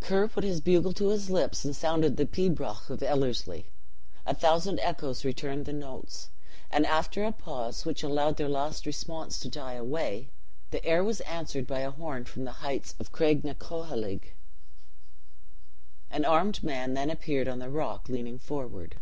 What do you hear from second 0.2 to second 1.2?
put his bugle to